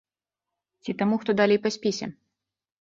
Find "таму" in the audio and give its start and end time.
1.03-1.15